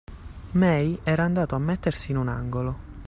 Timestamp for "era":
1.03-1.25